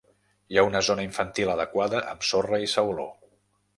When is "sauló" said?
2.77-3.07